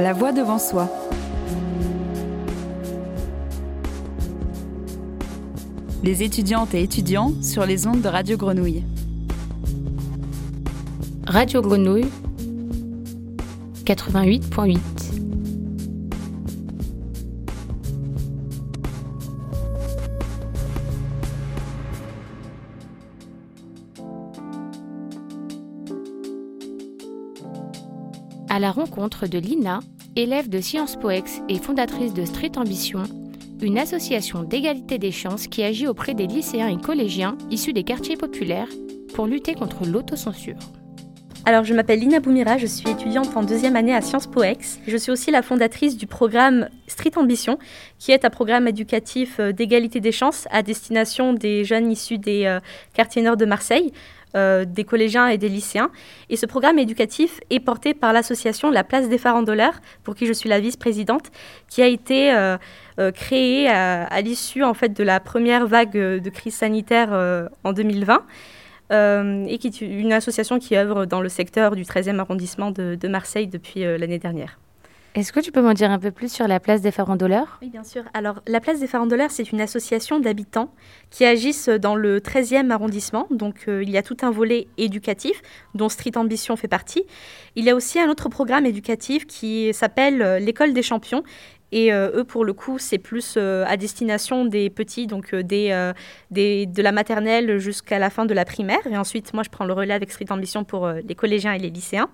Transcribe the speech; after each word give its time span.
La 0.00 0.14
voix 0.14 0.32
devant 0.32 0.58
soi. 0.58 0.88
Les 6.02 6.22
étudiantes 6.22 6.72
et 6.72 6.82
étudiants 6.82 7.34
sur 7.42 7.66
les 7.66 7.86
ondes 7.86 8.00
de 8.00 8.08
Radio 8.08 8.38
Grenouille. 8.38 8.82
Radio 11.26 11.60
Grenouille 11.60 12.08
88.8 13.84 14.99
la 28.60 28.70
rencontre 28.70 29.26
de 29.26 29.38
Lina, 29.38 29.80
élève 30.16 30.50
de 30.50 30.60
Sciences 30.60 30.96
Poex 30.96 31.40
et 31.48 31.58
fondatrice 31.58 32.12
de 32.12 32.26
Street 32.26 32.52
Ambition, 32.56 33.04
une 33.62 33.78
association 33.78 34.42
d'égalité 34.42 34.98
des 34.98 35.12
chances 35.12 35.46
qui 35.46 35.62
agit 35.62 35.86
auprès 35.86 36.12
des 36.12 36.26
lycéens 36.26 36.68
et 36.68 36.76
collégiens 36.76 37.38
issus 37.50 37.72
des 37.72 37.84
quartiers 37.84 38.18
populaires 38.18 38.68
pour 39.14 39.26
lutter 39.26 39.54
contre 39.54 39.86
l'autocensure. 39.86 40.58
Alors, 41.46 41.64
je 41.64 41.72
m'appelle 41.72 42.00
Lina 42.00 42.20
Boumira, 42.20 42.58
je 42.58 42.66
suis 42.66 42.90
étudiante 42.90 43.34
en 43.34 43.42
deuxième 43.42 43.76
année 43.76 43.94
à 43.94 44.02
Sciences 44.02 44.26
Poex. 44.26 44.78
Je 44.86 44.96
suis 44.98 45.10
aussi 45.10 45.30
la 45.30 45.40
fondatrice 45.40 45.96
du 45.96 46.06
programme 46.06 46.68
Street 46.86 47.16
Ambition, 47.16 47.58
qui 47.98 48.12
est 48.12 48.26
un 48.26 48.30
programme 48.30 48.68
éducatif 48.68 49.40
euh, 49.40 49.52
d'égalité 49.52 50.00
des 50.00 50.12
chances 50.12 50.46
à 50.50 50.62
destination 50.62 51.32
des 51.32 51.64
jeunes 51.64 51.90
issus 51.90 52.18
des 52.18 52.44
euh, 52.44 52.60
quartiers 52.92 53.22
nord 53.22 53.38
de 53.38 53.46
Marseille. 53.46 53.90
Euh, 54.36 54.64
des 54.64 54.84
collégiens 54.84 55.26
et 55.26 55.38
des 55.38 55.48
lycéens. 55.48 55.90
Et 56.28 56.36
ce 56.36 56.46
programme 56.46 56.78
éducatif 56.78 57.40
est 57.50 57.58
porté 57.58 57.94
par 57.94 58.12
l'association 58.12 58.70
La 58.70 58.84
Place 58.84 59.08
des 59.08 59.18
Farandoleurs, 59.18 59.80
pour 60.04 60.14
qui 60.14 60.26
je 60.26 60.32
suis 60.32 60.48
la 60.48 60.60
vice-présidente, 60.60 61.32
qui 61.68 61.82
a 61.82 61.88
été 61.88 62.32
euh, 62.32 62.56
euh, 63.00 63.10
créée 63.10 63.68
à, 63.68 64.20
l'issue 64.20 64.62
en 64.62 64.72
fait 64.72 64.90
de 64.90 65.02
la 65.02 65.18
première 65.18 65.66
vague 65.66 65.92
de 65.94 66.30
crise 66.30 66.54
sanitaire 66.54 67.10
en 67.64 67.72
2020. 67.72 68.22
et 68.92 69.58
qui 69.58 69.66
est 69.66 69.80
une 69.80 70.12
association 70.12 70.60
qui 70.60 70.76
œuvre 70.76 71.06
dans 71.06 71.20
le 71.20 71.28
secteur 71.28 71.74
du 71.74 71.82
13e 71.82 72.18
arrondissement 72.20 72.70
de 72.70 73.08
Marseille 73.08 73.48
depuis 73.48 73.80
l'année 73.82 74.20
dernière. 74.20 74.58
Est-ce 75.16 75.32
que 75.32 75.40
tu 75.40 75.50
peux 75.50 75.60
m'en 75.60 75.72
dire 75.72 75.90
un 75.90 75.98
peu 75.98 76.12
plus 76.12 76.32
sur 76.32 76.46
la 76.46 76.60
place 76.60 76.82
des 76.82 76.92
farandoleurs? 76.92 77.58
Oui, 77.62 77.68
bien 77.68 77.82
sûr. 77.82 78.04
Alors, 78.14 78.40
la 78.46 78.60
place 78.60 78.78
des 78.78 78.86
farandoleurs, 78.86 79.32
c'est 79.32 79.50
une 79.50 79.60
association 79.60 80.20
d'habitants 80.20 80.72
qui 81.10 81.24
agissent 81.24 81.68
dans 81.68 81.96
le 81.96 82.20
13e 82.20 82.70
arrondissement. 82.70 83.26
Donc, 83.30 83.64
euh, 83.66 83.82
il 83.82 83.90
y 83.90 83.98
a 83.98 84.04
tout 84.04 84.16
un 84.22 84.30
volet 84.30 84.68
éducatif 84.78 85.42
dont 85.74 85.88
Street 85.88 86.16
Ambition 86.16 86.54
fait 86.54 86.68
partie. 86.68 87.02
Il 87.56 87.64
y 87.64 87.70
a 87.70 87.74
aussi 87.74 87.98
un 87.98 88.08
autre 88.08 88.28
programme 88.28 88.66
éducatif 88.66 89.26
qui 89.26 89.74
s'appelle 89.74 90.22
euh, 90.22 90.38
l'école 90.38 90.72
des 90.72 90.82
champions. 90.82 91.24
Et 91.72 91.92
euh, 91.92 92.10
eux, 92.14 92.24
pour 92.24 92.44
le 92.44 92.52
coup, 92.52 92.78
c'est 92.78 92.98
plus 92.98 93.36
à 93.36 93.76
destination 93.76 94.44
des 94.44 94.70
petits, 94.70 95.06
donc 95.06 95.34
des, 95.34 95.92
des, 96.30 96.66
de 96.66 96.82
la 96.82 96.90
maternelle 96.90 97.58
jusqu'à 97.58 98.00
la 98.00 98.10
fin 98.10 98.26
de 98.26 98.34
la 98.34 98.44
primaire. 98.44 98.84
Et 98.88 98.96
ensuite, 98.96 99.34
moi, 99.34 99.42
je 99.44 99.50
prends 99.50 99.64
le 99.64 99.72
relais 99.72 99.94
avec 99.94 100.10
Street 100.10 100.30
Ambition 100.30 100.64
pour 100.64 100.88
les 100.88 101.14
collégiens 101.14 101.52
et 101.52 101.58
les 101.58 101.70
lycéens. 101.70 102.10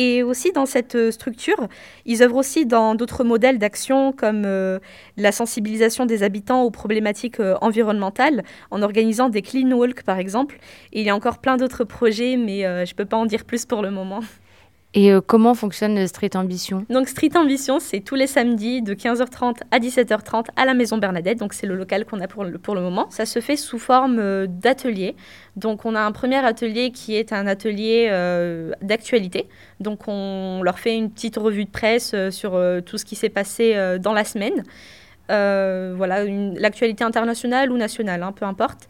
Et 0.00 0.22
aussi 0.22 0.50
dans 0.50 0.64
cette 0.64 0.94
euh, 0.94 1.10
structure, 1.10 1.68
ils 2.06 2.22
œuvrent 2.22 2.36
aussi 2.36 2.64
dans 2.64 2.94
d'autres 2.94 3.22
modèles 3.22 3.58
d'action 3.58 4.12
comme 4.12 4.44
euh, 4.46 4.78
la 5.18 5.30
sensibilisation 5.30 6.06
des 6.06 6.22
habitants 6.22 6.62
aux 6.62 6.70
problématiques 6.70 7.38
euh, 7.38 7.54
environnementales 7.60 8.42
en 8.70 8.80
organisant 8.80 9.28
des 9.28 9.42
clean 9.42 9.70
walks 9.72 10.02
par 10.02 10.18
exemple. 10.18 10.58
Et 10.94 11.00
il 11.00 11.06
y 11.06 11.10
a 11.10 11.14
encore 11.14 11.36
plein 11.36 11.58
d'autres 11.58 11.84
projets, 11.84 12.38
mais 12.38 12.62
je 12.62 12.92
ne 12.92 12.96
peux 12.96 13.04
pas 13.04 13.18
en 13.18 13.26
dire 13.26 13.44
plus 13.44 13.66
pour 13.66 13.82
le 13.82 13.90
moment. 13.90 14.20
Et 14.92 15.12
euh, 15.12 15.20
comment 15.24 15.54
fonctionne 15.54 16.04
Street 16.08 16.30
Ambition? 16.34 16.84
Donc 16.90 17.08
Street 17.08 17.30
Ambition, 17.36 17.78
c'est 17.78 18.00
tous 18.00 18.16
les 18.16 18.26
samedis 18.26 18.82
de 18.82 18.94
15h30 18.94 19.58
à 19.70 19.78
17h30 19.78 20.46
à 20.56 20.64
la 20.64 20.74
Maison 20.74 20.98
Bernadette. 20.98 21.38
Donc 21.38 21.52
c'est 21.52 21.66
le 21.68 21.76
local 21.76 22.04
qu'on 22.04 22.20
a 22.20 22.26
pour 22.26 22.44
le, 22.44 22.58
pour 22.58 22.74
le 22.74 22.80
moment. 22.80 23.06
Ça 23.10 23.24
se 23.24 23.40
fait 23.40 23.54
sous 23.54 23.78
forme 23.78 24.18
euh, 24.18 24.46
d'atelier. 24.48 25.14
Donc 25.54 25.84
on 25.84 25.94
a 25.94 26.00
un 26.00 26.10
premier 26.10 26.44
atelier 26.44 26.90
qui 26.90 27.14
est 27.14 27.32
un 27.32 27.46
atelier 27.46 28.08
euh, 28.10 28.72
d'actualité. 28.82 29.48
Donc 29.78 30.08
on 30.08 30.60
leur 30.64 30.80
fait 30.80 30.96
une 30.96 31.10
petite 31.10 31.36
revue 31.36 31.66
de 31.66 31.70
presse 31.70 32.14
sur 32.30 32.60
tout 32.84 32.98
ce 32.98 33.04
qui 33.04 33.14
s'est 33.14 33.28
passé 33.28 33.76
dans 34.00 34.12
la 34.12 34.24
semaine. 34.24 34.64
voilà, 35.28 36.24
l'actualité 36.24 37.04
internationale 37.04 37.70
ou 37.70 37.76
nationale, 37.76 38.22
hein, 38.22 38.32
peu 38.32 38.44
importe. 38.44 38.88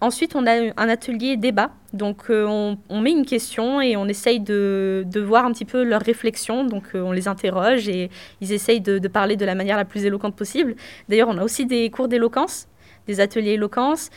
Ensuite, 0.00 0.36
on 0.36 0.46
a 0.46 0.52
un 0.76 0.88
atelier 0.88 1.36
débat. 1.36 1.70
Donc, 1.92 2.30
euh, 2.30 2.46
on, 2.88 3.00
met 3.00 3.10
une 3.10 3.26
question 3.26 3.80
et 3.80 3.96
on 3.96 4.06
essaye 4.06 4.38
de, 4.38 5.04
voir 5.16 5.44
un 5.44 5.52
petit 5.52 5.64
peu 5.64 5.82
leurs 5.82 6.02
réflexions. 6.02 6.64
Donc, 6.64 6.84
euh, 6.94 7.02
on 7.02 7.10
les 7.10 7.26
interroge 7.26 7.88
et 7.88 8.08
ils 8.40 8.52
essayent 8.52 8.80
de, 8.80 9.08
parler 9.08 9.36
de 9.36 9.44
la 9.44 9.56
manière 9.56 9.76
la 9.76 9.84
plus 9.84 10.04
éloquente 10.04 10.36
possible. 10.36 10.76
D'ailleurs, 11.08 11.28
on 11.28 11.38
a 11.38 11.42
aussi 11.42 11.66
des 11.66 11.90
cours 11.90 12.06
d'éloquence, 12.06 12.68
des 13.08 13.18
ateliers 13.18 13.52
éloquence. 13.52 14.10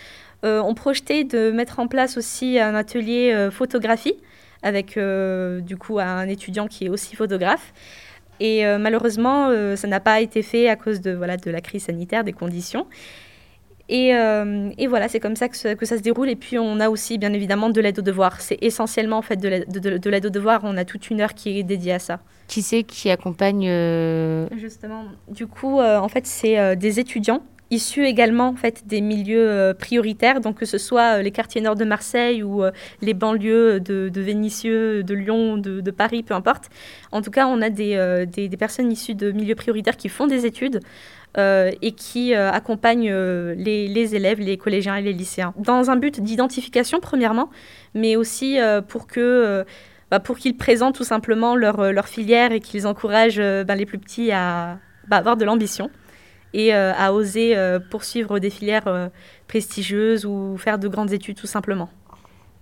Euh, 0.46 0.62
on 0.62 0.76
projetait 0.76 1.24
de 1.24 1.50
mettre 1.50 1.80
en 1.80 1.88
place 1.88 2.16
aussi 2.16 2.60
un 2.60 2.76
atelier 2.76 3.50
photographie 3.52 4.16
avec, 4.62 5.00
du 5.00 5.78
coup, 5.78 5.98
un 5.98 6.28
étudiant 6.28 6.68
qui 6.68 6.86
est 6.86 6.90
aussi 6.90 7.16
photographe. 7.16 7.74
Et 8.40 8.64
malheureusement, 8.78 9.50
ça 9.76 9.88
n'a 9.88 10.00
pas 10.00 10.22
été 10.22 10.44
fait 10.44 10.70
à 10.70 10.76
cause 10.76 11.02
de, 11.02 11.12
la 11.20 11.62
crise 11.62 11.86
sanitaire, 11.86 12.24
des 12.24 12.34
conditions. 12.34 12.86
Euh, 13.92 14.70
et, 14.78 14.88
voilà, 14.88 15.08
c'est 15.08 15.20
comme 15.20 15.36
ça 15.36 15.50
que, 15.50 15.58
ça 15.58 15.76
se 15.98 16.02
déroule. 16.02 16.30
Et 16.30 16.36
puis, 16.36 16.58
on 16.58 16.80
a 16.80 16.90
aussi, 16.90 17.18
bien 17.18 17.34
évidemment, 17.34 17.70
de 17.70 17.82
l'aide 17.82 18.00
aux 18.00 18.04
devoirs. 18.04 18.40
C'est 18.42 18.58
essentiellement, 18.62 19.18
en 19.18 19.22
fait, 19.22 19.38
de 19.38 20.10
l'aide 20.10 20.26
aux 20.26 20.30
devoirs. 20.30 20.62
On 20.64 20.78
a 20.78 20.86
toute 20.86 21.10
une 21.10 21.22
heure 21.22 21.34
qui 21.34 21.60
est 21.60 21.64
dédiée 21.64 21.94
à 21.94 22.00
ça. 22.00 22.20
Qui 22.48 22.62
c'est 22.62 22.84
qui 22.84 23.10
accompagne 23.10 23.68
euh, 23.68 24.48
Justement, 24.58 25.06
du 25.30 25.48
coup, 25.48 25.80
euh, 25.80 25.98
en 26.00 26.10
fait, 26.10 26.26
c'est 26.26 26.76
des 26.76 27.00
étudiants 27.00 27.44
issus 27.74 28.06
également 28.06 28.50
en 28.50 28.56
fait 28.58 28.86
des 28.86 29.00
milieux 29.00 29.74
prioritaires, 29.80 30.42
donc 30.42 30.58
que 30.58 30.66
ce 30.66 30.78
soit 30.78 31.22
les 31.22 31.32
quartiers 31.32 31.62
nord 31.62 31.78
de 31.78 31.86
Marseille 31.86 32.44
ou 32.44 32.64
les 33.02 33.14
banlieues 33.14 33.80
de, 33.80 34.10
de, 34.10 34.22
Vénissieux, 34.22 35.04
de 35.04 35.14
Lyon, 35.14 35.56
de, 35.56 35.92
Paris, 35.92 36.22
peu 36.22 36.34
importe. 36.34 36.70
En 37.14 37.22
tout 37.22 37.32
cas, 37.32 37.48
on 37.48 37.62
a 37.62 37.70
des, 37.70 38.26
des 38.28 38.58
personnes 38.58 38.92
issues 38.92 39.16
de 39.16 39.32
milieux 39.32 39.56
prioritaires 39.56 39.96
qui 39.96 40.10
font 40.10 40.28
des 40.28 40.46
études. 40.46 40.82
Euh, 41.38 41.72
et 41.82 41.94
qui 41.94 42.36
euh, 42.36 42.52
accompagne 42.52 43.10
euh, 43.10 43.56
les, 43.56 44.16
élèves, 44.16 44.42
les 44.42 44.58
collégiens 44.58 44.98
et 44.98 45.02
les 45.02 45.14
lycéens. 45.14 45.54
Dans 45.58 45.90
un 45.90 45.96
but 45.96 46.20
d'identification, 46.20 47.00
premièrement, 47.00 47.50
mais 47.94 48.16
aussi 48.16 48.58
pour 48.88 49.08
que... 49.08 49.66
Bah, 50.10 50.20
pour 50.20 50.38
qu'ils 50.38 50.58
présentent 50.58 50.96
tout 50.96 51.06
simplement 51.06 51.56
leur, 51.56 51.94
leur 51.94 52.06
filière 52.06 52.52
et 52.52 52.60
qu'ils 52.60 52.86
encouragent 52.86 53.42
bah, 53.66 53.76
les 53.76 53.86
plus 53.86 53.98
petits 53.98 54.30
à 54.34 54.78
bah, 55.08 55.16
avoir 55.16 55.38
de 55.38 55.46
l'ambition 55.46 55.90
et 56.54 56.74
à 56.74 57.14
oser 57.14 57.56
poursuivre 57.90 58.40
des 58.40 58.50
filières 58.50 59.10
prestigieuses 59.48 60.26
ou 60.26 60.58
faire 60.58 60.80
de 60.80 60.90
grandes 60.90 61.14
études 61.14 61.38
tout 61.38 61.48
simplement. 61.48 61.90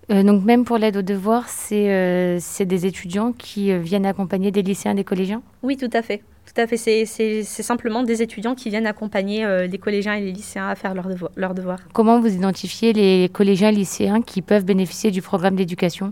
donc 0.10 0.46
même 0.46 0.64
pour 0.64 0.78
l'aide 0.78 0.98
aux 0.98 1.02
devoirs, 1.02 1.50
c'est 1.50 2.38
des 2.66 2.86
étudiants 2.86 3.32
qui 3.32 3.76
viennent 3.80 4.06
accompagner 4.06 4.52
des 4.52 4.62
lycéens, 4.62 4.94
des 4.94 5.04
collégiens? 5.04 5.42
Oui, 5.64 5.76
tout 5.76 5.90
à 5.92 6.04
fait. 6.04 6.22
Tout 6.52 6.62
à 6.62 6.66
fait, 6.66 6.78
c'est 6.78 7.44
simplement 7.44 8.02
des 8.02 8.24
étudiants 8.24 8.56
qui 8.56 8.72
viennent 8.72 8.88
accompagner 8.88 9.46
euh, 9.46 9.68
les 9.68 9.78
collégiens 9.78 10.16
et 10.16 10.22
les 10.22 10.32
lycéens 10.32 10.68
à 10.68 10.74
faire 10.74 10.96
leurs 10.96 11.54
devoirs. 11.54 11.80
Comment 11.94 12.20
vous 12.20 12.34
identifiez 12.34 12.92
les 12.92 13.30
collégiens 13.32 13.70
et 13.70 13.74
lycéens 13.74 14.22
qui 14.24 14.42
peuvent 14.42 14.66
bénéficier 14.66 15.12
du 15.12 15.22
programme 15.22 15.56
d'éducation? 15.56 16.12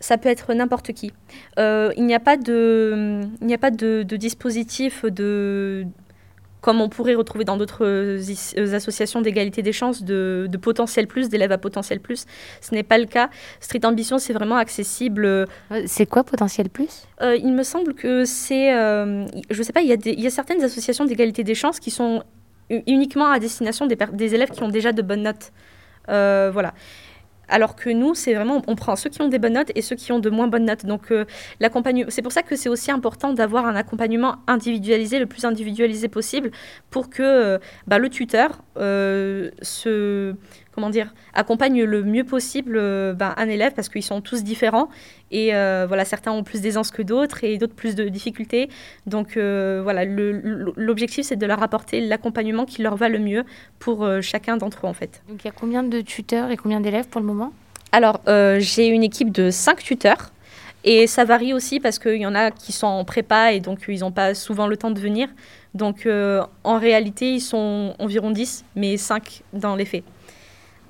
Ça 0.00 0.16
peut 0.16 0.30
être 0.30 0.54
n'importe 0.54 0.92
qui. 0.92 1.12
Euh, 1.58 1.92
il 1.98 2.06
n'y 2.06 2.14
a 2.14 2.18
pas 2.18 2.38
de, 2.38 3.20
il 3.42 3.46
n'y 3.46 3.52
a 3.52 3.58
pas 3.58 3.70
de, 3.70 4.04
de 4.04 4.16
dispositif 4.16 5.04
de, 5.04 5.84
comme 6.62 6.80
on 6.80 6.88
pourrait 6.88 7.16
retrouver 7.16 7.44
dans 7.44 7.58
d'autres 7.58 7.84
euh, 7.84 8.74
associations 8.74 9.20
d'égalité 9.20 9.62
des 9.62 9.72
chances, 9.72 10.02
de, 10.02 10.48
potentiel 10.62 11.06
plus, 11.06 11.28
d'élèves 11.28 11.52
à 11.52 11.58
potentiel 11.58 12.00
plus. 12.00 12.24
Ce 12.60 12.74
n'est 12.74 12.84
pas 12.84 12.98
le 12.98 13.06
cas. 13.06 13.28
Street 13.60 13.84
Ambition, 13.84 14.18
c'est 14.18 14.32
vraiment 14.32 14.56
accessible. 14.56 15.26
Euh, 15.26 15.46
c'est 15.86 16.06
quoi 16.06 16.22
potentiel 16.22 16.70
plus? 16.70 17.04
euh, 17.20 17.36
Il 17.36 17.52
me 17.52 17.64
semble 17.64 17.94
que 17.94 18.24
c'est... 18.24 18.70
je 18.70 19.58
ne 19.58 19.62
sais 19.62 19.72
pas, 19.72 19.82
il 19.82 19.88
y, 19.88 19.92
a 19.92 19.96
il 20.04 20.20
y 20.20 20.26
a 20.26 20.30
certaines 20.30 20.62
associations 20.62 21.04
d'égalité 21.04 21.42
des 21.42 21.56
chances 21.56 21.80
qui 21.80 21.90
sont 21.90 22.22
uniquement 22.70 23.26
à 23.26 23.38
destination 23.40 23.86
des, 23.86 23.98
des, 24.12 24.34
élèves 24.34 24.50
qui 24.50 24.62
ont 24.62 24.68
déjà 24.68 24.92
de 24.92 25.02
bonnes 25.02 25.24
notes. 25.24 25.52
voilà. 26.06 26.72
Alors 27.52 27.76
que 27.76 27.90
nous, 27.90 28.14
c'est 28.14 28.32
vraiment, 28.32 28.62
on 28.66 28.74
prend 28.74 28.96
ceux 28.96 29.10
qui 29.10 29.20
ont 29.20 29.28
des 29.28 29.38
bonnes 29.38 29.52
notes 29.52 29.70
et 29.74 29.82
ceux 29.82 29.94
qui 29.94 30.10
ont 30.10 30.18
de 30.18 30.30
moins 30.30 30.48
bonnes 30.48 30.64
notes. 30.64 30.86
Donc, 30.86 31.12
euh, 31.12 31.26
c'est 32.08 32.22
pour 32.22 32.32
ça 32.32 32.42
que 32.42 32.56
c'est 32.56 32.70
aussi 32.70 32.90
important 32.90 33.34
d'avoir 33.34 33.66
un 33.66 33.76
accompagnement 33.76 34.36
individualisé, 34.46 35.18
le 35.18 35.26
plus 35.26 35.44
individualisé 35.44 36.08
possible, 36.08 36.50
pour 36.88 37.10
que 37.10 37.22
euh, 37.22 37.58
bah, 37.86 37.98
le 37.98 38.08
tuteur 38.08 38.62
euh, 38.78 39.50
se 39.60 40.34
comment 40.72 40.90
dire, 40.90 41.14
accompagne 41.34 41.84
le 41.84 42.02
mieux 42.02 42.24
possible 42.24 42.76
euh, 42.76 43.12
ben, 43.12 43.34
un 43.36 43.48
élève 43.48 43.72
parce 43.74 43.88
qu'ils 43.88 44.02
sont 44.02 44.20
tous 44.20 44.42
différents 44.42 44.88
et 45.30 45.54
euh, 45.54 45.84
voilà, 45.86 46.04
certains 46.04 46.32
ont 46.32 46.42
plus 46.42 46.60
d'aisance 46.60 46.90
que 46.90 47.02
d'autres 47.02 47.44
et 47.44 47.58
d'autres 47.58 47.74
plus 47.74 47.94
de 47.94 48.08
difficultés. 48.08 48.68
Donc 49.06 49.36
euh, 49.36 49.80
voilà, 49.82 50.04
l'objectif 50.04 51.26
c'est 51.26 51.36
de 51.36 51.46
leur 51.46 51.62
apporter 51.62 52.00
l'accompagnement 52.00 52.64
qui 52.64 52.82
leur 52.82 52.96
va 52.96 53.08
le 53.08 53.18
mieux 53.18 53.44
pour 53.78 54.08
chacun 54.22 54.56
d'entre 54.56 54.86
eux 54.86 54.88
en 54.88 54.94
fait. 54.94 55.22
Donc 55.28 55.44
il 55.44 55.46
y 55.46 55.50
a 55.50 55.52
combien 55.52 55.82
de 55.82 56.00
tuteurs 56.00 56.50
et 56.50 56.56
combien 56.56 56.80
d'élèves 56.80 57.08
pour 57.08 57.20
le 57.20 57.26
moment? 57.26 57.52
Alors 57.92 58.20
j'ai 58.26 58.86
une 58.86 59.02
équipe 59.02 59.30
de 59.30 59.50
cinq 59.50 59.82
tuteurs 59.82 60.32
Et 60.84 61.06
ça 61.06 61.24
varie 61.24 61.52
aussi 61.52 61.80
parce 61.80 61.98
qu'il 61.98 62.16
y 62.16 62.26
en 62.26 62.34
a 62.34 62.50
qui 62.50 62.72
sont 62.72 62.86
en 62.86 63.04
prépa 63.04 63.52
et 63.52 63.60
donc 63.60 63.84
ils 63.88 64.00
n'ont 64.00 64.12
pas 64.12 64.34
souvent 64.34 64.66
le 64.66 64.76
temps 64.76 64.90
de 64.90 65.00
venir. 65.00 65.28
Donc 65.74 66.08
en 66.64 66.78
réalité, 66.78 67.32
ils 67.32 67.40
sont 67.40 67.94
environ 67.98 68.30
10, 68.30 68.64
mais 68.76 68.96
5 68.96 69.42
dans 69.52 69.76
les 69.76 69.84
faits. 69.84 70.04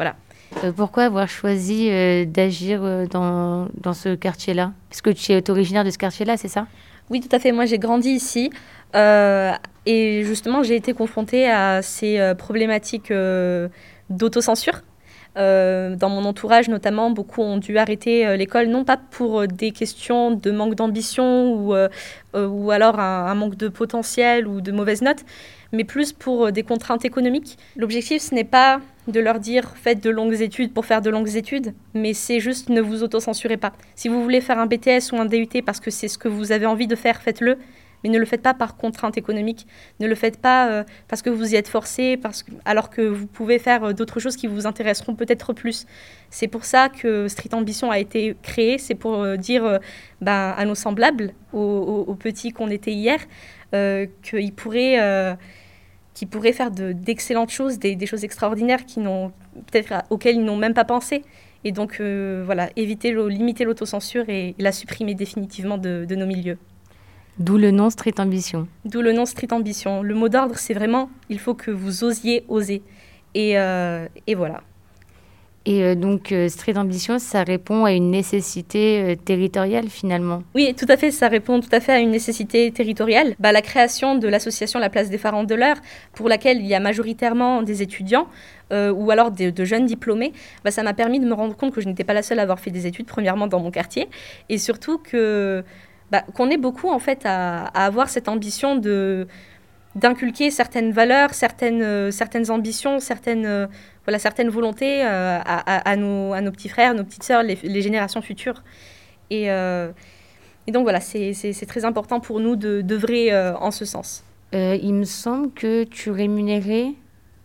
Voilà. 0.02 0.72
pourquoi 0.72 1.04
avoir 1.04 1.28
choisi 1.28 1.90
d'agir 2.26 2.82
dans, 3.10 3.68
dans, 3.80 3.92
ce 3.92 4.14
quartier-là? 4.14 4.72
Parce 4.90 5.02
que 5.02 5.10
tu 5.10 5.32
es 5.32 5.50
originaire 5.50 5.84
de 5.84 5.90
ce 5.90 5.98
quartier-là, 5.98 6.36
c'est 6.36 6.48
ça? 6.48 6.66
Oui, 7.10 7.20
tout 7.20 7.34
à 7.34 7.38
fait. 7.38 7.52
Moi, 7.52 7.66
j'ai 7.66 7.78
grandi 7.78 8.10
ici. 8.10 8.50
et 8.94 10.22
justement, 10.24 10.62
j'ai 10.62 10.76
été 10.76 10.92
confrontée 10.92 11.48
à 11.48 11.82
ces 11.82 12.34
problématiques 12.36 13.12
d'autocensure 14.10 14.82
euh, 15.38 15.96
dans 15.96 16.10
mon 16.10 16.26
entourage 16.26 16.68
notamment, 16.68 17.10
beaucoup 17.10 17.40
ont 17.40 17.56
dû 17.56 17.78
arrêter 17.78 18.26
euh, 18.26 18.36
l'école, 18.36 18.66
non 18.66 18.84
pas 18.84 18.98
pour 18.98 19.40
euh, 19.40 19.46
des 19.46 19.70
questions 19.70 20.30
de 20.30 20.50
manque 20.50 20.74
d'ambition 20.74 21.54
ou, 21.54 21.74
ou 22.34 22.70
alors 22.70 23.00
un, 23.00 23.34
manque 23.34 23.56
de 23.56 23.68
potentiel 23.68 24.46
ou 24.46 24.60
de 24.60 24.72
mauvaises 24.72 25.02
notes, 25.02 25.24
mais 25.72 25.84
plus 25.84 26.12
pour 26.12 26.52
des 26.52 26.62
contraintes 26.62 27.04
économiques. 27.04 27.58
L'objectif, 27.76 28.22
ce 28.22 28.34
n'est 28.34 28.44
pas 28.44 28.80
de 29.08 29.20
leur 29.20 29.40
dire 29.40 29.74
faites 29.76 30.02
de 30.02 30.10
longues 30.10 30.40
études 30.40 30.72
pour 30.72 30.86
faire 30.86 31.02
de 31.02 31.10
longues 31.10 31.36
études, 31.36 31.74
mais 31.94 32.14
c'est 32.14 32.40
juste 32.40 32.68
ne 32.68 32.80
vous 32.80 33.02
autocensurez 33.02 33.56
pas. 33.56 33.72
Si 33.94 34.08
vous 34.08 34.22
voulez 34.22 34.40
faire 34.40 34.58
un 34.58 34.66
BTS 34.66 35.12
ou 35.12 35.16
un 35.16 35.24
DUT 35.24 35.62
parce 35.64 35.80
que 35.80 35.90
c'est 35.90 36.08
ce 36.08 36.18
que 36.18 36.28
vous 36.28 36.52
avez 36.52 36.66
envie 36.66 36.86
de 36.86 36.94
faire, 36.94 37.20
faites-le 37.20 37.58
mais 38.02 38.10
ne 38.10 38.18
le 38.18 38.24
faites 38.24 38.42
pas 38.42 38.54
par 38.54 38.76
contrainte 38.76 39.16
économique, 39.16 39.66
ne 40.00 40.06
le 40.06 40.14
faites 40.14 40.40
pas 40.40 40.68
euh, 40.68 40.84
parce 41.08 41.22
que 41.22 41.30
vous 41.30 41.52
y 41.52 41.56
êtes 41.56 41.68
forcé, 41.68 42.16
parce 42.16 42.42
que, 42.42 42.52
alors 42.64 42.90
que 42.90 43.02
vous 43.02 43.26
pouvez 43.26 43.58
faire 43.58 43.84
euh, 43.84 43.92
d'autres 43.92 44.20
choses 44.20 44.36
qui 44.36 44.46
vous 44.46 44.66
intéresseront 44.66 45.14
peut-être 45.14 45.52
plus. 45.52 45.86
C'est 46.30 46.48
pour 46.48 46.64
ça 46.64 46.88
que 46.88 47.28
Street 47.28 47.54
Ambition 47.54 47.90
a 47.90 47.98
été 47.98 48.36
créé, 48.42 48.78
c'est 48.78 48.94
pour 48.94 49.22
euh, 49.22 49.36
dire 49.36 49.78
ben, 50.20 50.54
à 50.56 50.64
nos 50.64 50.74
semblables, 50.74 51.32
aux, 51.52 52.16
petits 52.18 52.50
qu'on 52.52 52.70
était 52.70 52.92
hier, 52.92 53.20
qu'ils 54.22 54.52
pourraient, 54.52 55.36
qu'ils 56.14 56.28
pourraient 56.28 56.52
faire 56.52 56.70
d'excellentes 56.70 57.50
choses, 57.50 57.78
des, 57.78 58.06
choses 58.06 58.24
extraordinaires 58.24 58.84
qui 58.86 59.00
peut-être 59.00 60.04
auxquelles 60.10 60.36
ils 60.36 60.44
n'ont 60.44 60.56
même 60.56 60.74
pas 60.74 60.84
pensé. 60.84 61.24
Et 61.64 61.72
donc, 61.72 62.00
voilà, 62.00 62.70
éviter, 62.76 63.14
limiter 63.28 63.64
l'autocensure 63.64 64.28
et, 64.28 64.54
la 64.58 64.72
supprimer 64.72 65.14
définitivement 65.14 65.78
de 65.78 66.14
nos 66.14 66.26
milieux. 66.26 66.58
D'où 67.38 67.56
le 67.56 67.70
nom 67.70 67.88
Street 67.88 68.14
Ambition. 68.18 68.68
D'où 68.84 69.00
le 69.00 69.12
nom 69.12 69.24
Street 69.24 69.52
Ambition. 69.52 70.02
Le 70.02 70.14
mot 70.14 70.28
d'ordre, 70.28 70.56
c'est 70.58 70.74
vraiment, 70.74 71.10
il 71.30 71.38
faut 71.38 71.54
que 71.54 71.70
vous 71.70 72.04
osiez 72.04 72.44
oser. 72.48 72.82
Et, 73.34 73.58
euh, 73.58 74.06
et 74.26 74.34
voilà. 74.34 74.62
Et 75.64 75.84
euh, 75.84 75.94
donc, 75.94 76.32
euh, 76.32 76.48
Street 76.48 76.76
Ambition, 76.76 77.18
ça 77.18 77.44
répond 77.44 77.84
à 77.84 77.92
une 77.92 78.10
nécessité 78.10 79.18
territoriale 79.24 79.88
finalement. 79.88 80.42
Oui, 80.54 80.74
tout 80.76 80.86
à 80.88 80.96
fait, 80.96 81.10
ça 81.10 81.28
répond 81.28 81.60
tout 81.60 81.68
à 81.72 81.80
fait 81.80 81.92
à 81.92 81.98
une 81.98 82.10
nécessité 82.10 82.70
territoriale. 82.72 83.34
Bah, 83.38 83.52
la 83.52 83.62
création 83.62 84.16
de 84.16 84.28
l'association 84.28 84.78
La 84.78 84.90
Place 84.90 85.10
des 85.10 85.18
Pharaons 85.18 85.46
pour 86.14 86.28
laquelle 86.28 86.58
il 86.58 86.66
y 86.66 86.74
a 86.74 86.80
majoritairement 86.80 87.62
des 87.62 87.82
étudiants 87.82 88.26
ou 88.70 89.10
alors 89.10 89.30
de, 89.30 89.64
jeunes 89.66 89.84
diplômés, 89.84 90.32
bah, 90.64 90.70
ça 90.70 90.82
m'a 90.82 90.94
permis 90.94 91.20
de 91.20 91.26
me 91.26 91.34
rendre 91.34 91.54
compte 91.54 91.74
que 91.74 91.82
je 91.82 91.88
n'étais 91.88 92.04
pas 92.04 92.14
la 92.14 92.22
seule 92.22 92.38
à 92.38 92.42
avoir 92.42 92.58
fait 92.58 92.70
des 92.70 92.86
études, 92.86 93.04
premièrement 93.04 93.46
dans 93.46 93.60
mon 93.60 93.70
quartier, 93.70 94.08
et 94.48 94.56
surtout 94.56 94.96
que 94.96 95.62
bah, 96.12 96.22
qu'on 96.34 96.50
est 96.50 96.58
beaucoup 96.58 96.90
en 96.90 96.98
fait 96.98 97.22
à, 97.24 97.64
avoir 97.68 98.10
cette 98.10 98.28
ambition 98.28 98.76
de 98.76 99.26
d'inculquer 99.94 100.50
certaines 100.50 100.92
valeurs, 100.92 101.34
certaines, 101.34 101.82
euh, 101.82 102.10
certaines 102.10 102.50
ambitions, 102.50 103.00
certaines, 103.00 103.46
euh, 103.46 103.66
voilà, 104.04 104.18
certaines 104.18 104.48
volontés 104.48 105.04
euh, 105.04 105.38
à, 105.44 105.96
nos, 105.96 106.32
à 106.32 106.40
nos 106.40 106.50
petits 106.50 106.68
frères, 106.68 106.94
nos 106.94 107.04
petites 107.04 107.24
sœurs, 107.24 107.42
les, 107.42 107.82
générations 107.82 108.22
futures. 108.22 108.62
Et, 109.30 109.46
et 109.46 110.72
donc 110.72 110.82
voilà, 110.82 111.00
c'est 111.00 111.66
très 111.66 111.84
important 111.84 112.20
pour 112.20 112.40
nous 112.40 112.56
d'œuvrer 112.56 113.34
en 113.54 113.70
ce 113.70 113.84
sens. 113.84 114.24
il 114.52 114.92
me 114.92 115.04
semble 115.04 115.52
que 115.52 115.84
tu 115.84 116.10
rémunérais 116.10 116.92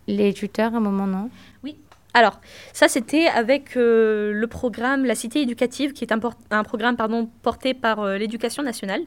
les 0.06 0.32
tuteurs 0.34 0.74
à 0.74 0.78
un 0.78 0.80
moment, 0.80 1.06
non? 1.06 1.30
Alors, 2.14 2.40
ça, 2.72 2.88
c'était 2.88 3.28
avec 3.28 3.76
euh, 3.76 4.32
le 4.32 4.46
programme 4.46 5.04
La 5.04 5.14
Cité 5.14 5.40
éducative, 5.40 5.92
qui 5.92 6.04
est 6.04 6.12
un, 6.12 6.18
un 6.50 6.64
programme 6.64 6.96
pardon, 6.96 7.28
porté 7.42 7.74
par 7.74 8.00
euh, 8.00 8.18
l'éducation 8.18 8.62
nationale. 8.62 9.02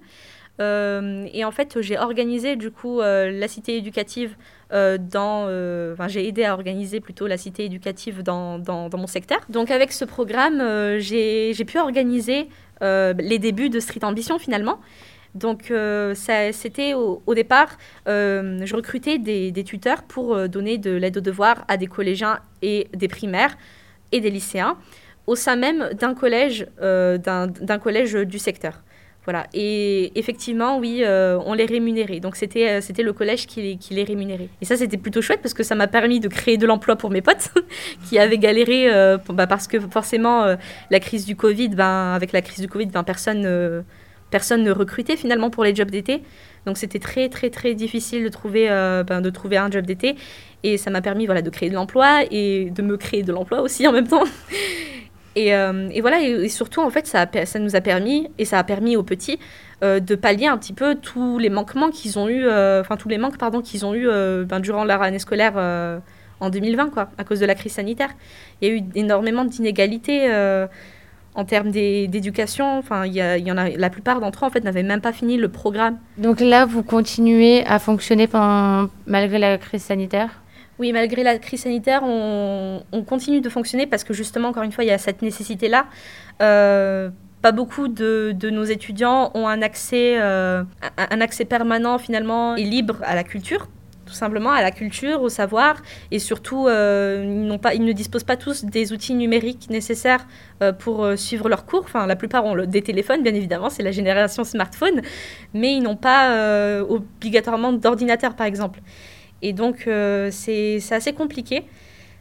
Euh, 0.62 1.25
et 1.34 1.44
en 1.44 1.52
fait, 1.52 1.81
j'ai 1.81 1.98
organisé 1.98 2.56
du 2.56 2.72
coup 2.72 3.02
la 3.02 3.48
cité 3.48 3.75
éducative 3.78 4.36
dans. 4.72 5.44
Enfin, 5.94 6.08
j'ai 6.08 6.28
aidé 6.28 6.46
à 6.46 6.54
organiser 6.54 7.02
plutôt 7.02 7.28
la 7.28 7.38
cité 7.38 7.66
éducative 7.66 8.24
dans, 8.24 8.60
dans, 8.60 8.90
mon 8.94 9.08
secteur. 9.08 9.40
Donc, 9.50 9.72
avec 9.72 9.92
ce 9.92 10.06
programme, 10.06 10.62
j'ai 11.00 11.66
pu 11.66 11.80
organiser 11.80 12.48
les 12.81 13.40
débuts 13.40 13.69
de 13.69 13.80
Street 13.80 14.04
Ambition 14.04 14.40
finalement. 14.40 14.80
Donc, 15.36 15.72
euh, 15.72 16.13
c'était 16.52 16.94
au, 16.94 17.34
départ, 17.34 17.78
euh, 18.08 18.60
je 18.66 18.75
recrutais 18.75 19.18
des, 19.18 19.63
tuteurs 19.63 20.04
pour 20.04 20.36
euh, 20.36 20.48
donner 20.48 20.78
de 20.78 20.92
l'aide 20.92 21.18
aux 21.18 21.22
devoirs 21.22 21.63
à 21.68 21.78
des 21.78 21.88
collégiens 21.88 22.40
et 22.62 22.88
des 22.94 23.08
primaires 23.08 23.58
et 24.12 24.19
des 24.19 24.30
lycéens 24.30 24.78
au 25.28 25.36
sein 25.36 25.56
même 25.56 25.92
d'un 25.94 26.13
collège, 26.16 26.68
d'un 26.81 27.80
collège 27.80 28.13
du 28.13 28.40
secteur. 28.40 28.81
Voilà. 29.25 29.45
Et 29.53 30.12
effectivement, 30.18 30.79
oui, 30.79 31.03
on 31.06 31.53
les 31.53 31.65
rémunérait. 31.65 32.19
Donc, 32.19 32.35
c'était 32.35 32.81
c'était 32.81 33.03
le 33.03 33.13
collège 33.13 33.45
qui 33.45 33.62
les, 33.62 33.77
qui 33.77 33.94
les 33.94 34.03
rémunérait. 34.03 34.50
Et 34.62 34.65
ça, 34.65 34.75
c'était 34.75 34.97
plutôt 34.97 35.21
chouette 35.21 35.41
parce 35.41 35.53
que 35.53 35.63
ça 35.63 35.75
m'a 35.75 35.88
permis 35.88 36.19
de 36.19 36.27
créer 36.27 36.57
de 36.57 36.65
l'emploi 36.65 36.95
pour 36.95 37.12
mes 37.12 37.21
potes 37.21 37.51
qui 38.09 38.18
avaient 38.18 38.39
galéré 38.39 38.89
bah, 39.29 39.45
parce 39.45 39.68
que 39.68 39.79
forcément, 39.79 40.56
la 40.89 41.00
crise 41.00 41.25
du 41.25 41.35
Covid, 41.35 41.69
ben, 41.69 42.13
avec 42.15 42.31
la 42.31 42.41
crise 42.41 42.62
du 42.62 42.68
Covid, 42.68 42.88
ben, 42.88 43.03
personne 43.03 43.83
personne 44.31 44.63
ne 44.63 44.71
recrutait 44.71 45.18
finalement 45.18 45.51
pour 45.51 45.63
les 45.63 45.75
jobs 45.75 45.91
d'été. 45.91 46.24
Donc 46.65 46.77
c'était 46.77 47.00
très 47.00 47.29
très 47.29 47.51
très 47.51 47.75
difficile 47.75 48.24
de 48.24 48.29
trouver, 48.29 48.71
euh, 48.71 49.03
ben, 49.03 49.21
de 49.21 49.29
trouver 49.29 49.57
un 49.57 49.69
job 49.69 49.85
d'été. 49.85 50.15
Et 50.63 50.77
ça 50.77 50.89
m'a 50.89 51.01
permis 51.01 51.25
voilà, 51.25 51.44
de 51.44 51.50
créer 51.50 51.69
de 51.69 51.75
l'emploi 51.75 52.21
et 52.31 52.71
de 52.71 52.81
me 52.81 52.97
créer 52.97 53.21
de 53.21 53.31
l'emploi 53.31 53.62
aussi 53.62 53.88
en 53.88 53.91
même 53.91 54.07
temps. 54.07 54.24
Et, 55.36 55.56
euh, 55.56 55.89
et 55.92 56.01
voilà, 56.01 56.22
et, 56.22 56.50
surtout 56.50 56.81
en 56.81 56.89
fait, 56.89 57.07
ça, 57.07 57.28
nous 57.60 57.75
a 57.75 57.81
permis, 57.81 58.30
et 58.38 58.45
ça 58.45 58.60
a 58.60 58.63
permis 58.63 58.98
aux 58.98 59.04
petits, 59.04 59.39
euh, 59.83 60.00
de 60.00 60.16
pallier 60.16 60.48
un 60.48 60.57
petit 60.57 60.74
peu 60.74 60.95
tous 60.95 61.39
les 61.39 61.50
manquements 61.50 61.89
qu'ils 61.89 62.19
ont 62.19 62.28
eu, 62.28 62.48
enfin 62.48 62.98
tous 62.98 63.10
les 63.10 63.18
manques 63.18 63.38
pardon 63.38 63.62
qu'ils 63.62 63.86
ont 63.86 63.95
eu 63.95 64.07
ben, 64.45 64.60
durant 64.60 64.83
leur 64.83 65.01
année 65.01 65.19
scolaire 65.19 65.54
en 66.39 66.50
2020 66.50 66.89
quoi, 66.89 67.10
à 67.18 67.24
cause 67.24 67.39
de 67.39 67.45
la 67.45 67.56
crise 67.56 67.74
sanitaire. 67.74 68.10
Il 68.62 68.68
y 68.68 68.72
a 68.72 68.75
eu 68.75 68.81
énormément 68.95 69.45
d'inégalités 69.45 70.30
en 71.34 71.45
termes 71.45 71.72
d'éducation, 71.72 72.77
enfin, 72.77 73.06
il 73.06 73.13
y, 73.13 73.51
en 73.51 73.57
a, 73.57 73.69
la 73.69 73.89
plupart 73.89 74.19
d'entre 74.19 74.44
eux 74.44 74.48
en 74.48 74.50
fait 74.50 74.63
n'avaient 74.63 74.84
même 74.84 75.00
pas 75.00 75.13
fini 75.13 75.38
le 75.38 75.48
programme. 75.48 75.98
Donc 76.17 76.41
là, 76.41 76.65
vous 76.65 76.84
continuez 76.84 77.65
à 77.65 77.79
fonctionner 77.79 78.27
malgré 79.08 79.39
la 79.39 79.58
crise 79.58 79.84
sanitaire? 79.84 80.40
Oui, 80.80 80.94
malgré 80.94 81.24
la 81.24 81.38
crise 81.38 81.62
sanitaire, 81.62 82.01
on, 82.04 82.84
on, 82.92 83.04
continue 83.04 83.42
de 83.42 83.50
fonctionner 83.50 83.86
parce 83.86 84.04
que 84.04 84.13
justement, 84.13 84.50
encore 84.50 84.63
une 84.63 84.72
fois, 84.72 84.84
il 84.84 84.88
y 84.88 84.92
a 84.92 84.98
cette 84.98 85.22
nécessité-là. 85.22 85.86
Euh, 86.42 87.10
pas 87.42 87.51
beaucoup 87.51 87.88
de, 87.88 88.36
nos 88.50 88.63
étudiants 88.63 89.32
ont 89.34 89.48
un 89.48 89.62
accès, 89.62 90.20
euh, 90.20 90.63
un 90.98 91.22
accès 91.22 91.46
permanent 91.46 91.98
finalement 91.98 92.56
et 92.56 92.63
libre 92.63 92.98
à 93.04 93.16
la 93.16 93.24
culture 93.24 93.68
tout 94.08 94.18
simplement 94.18 94.51
à 94.51 94.62
la 94.62 94.72
culture, 94.72 95.22
au 95.22 95.30
savoir, 95.30 95.82
et 96.10 96.20
surtout, 96.20 96.68
euh, 96.68 97.24
ils, 97.74 97.86
ne 97.86 97.92
disposent 97.94 98.25
pas 98.25 98.36
tous 98.36 98.66
des 98.66 98.92
outils 98.92 99.13
numériques 99.13 99.70
nécessaires 99.70 100.28
pour 100.80 101.08
suivre 101.16 101.48
leurs 101.48 101.66
cours. 101.66 101.84
Enfin, 101.86 102.06
la 102.08 102.18
plupart 102.18 102.44
ont 102.44 102.66
des 102.66 102.82
téléphones, 102.82 103.24
bien 103.24 103.34
évidemment, 103.34 103.70
c'est 103.70 103.84
la 103.84 103.92
génération 103.92 104.44
smartphone, 104.44 105.01
mais 105.54 105.75
ils 105.75 105.82
n'ont 105.82 105.96
pas 105.96 106.82
obligatoirement 106.82 107.72
d'ordinateur, 107.72 108.36
par 108.36 108.48
exemple. 108.48 108.82
Et 109.41 109.53
donc, 109.53 109.88
c'est 110.31 110.79
assez 110.91 111.13
compliqué. 111.13 111.63